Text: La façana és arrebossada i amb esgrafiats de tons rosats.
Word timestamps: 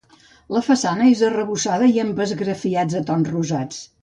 La 0.55 0.61
façana 0.67 1.09
és 1.09 1.21
arrebossada 1.27 1.91
i 1.93 2.01
amb 2.07 2.25
esgrafiats 2.27 2.99
de 2.99 3.05
tons 3.13 3.31
rosats. 3.37 3.87